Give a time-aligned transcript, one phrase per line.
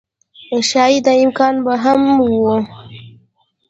[0.67, 2.45] ښايي دا امکان به هم و